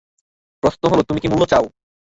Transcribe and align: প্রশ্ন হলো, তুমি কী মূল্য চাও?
প্রশ্ন 0.63 0.83
হলো, 0.91 1.01
তুমি 1.03 1.19
কী 1.19 1.27
মূল্য 1.27 1.43
চাও? 1.45 1.65